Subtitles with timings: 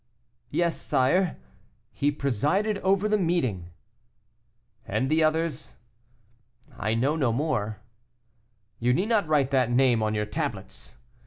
[0.49, 1.37] "Yes, sire;
[1.91, 3.69] he presided over the meeting."
[4.87, 5.75] "And the others?"
[6.75, 7.81] "I know no more."
[8.79, 10.97] "You need not write that name on your tablets!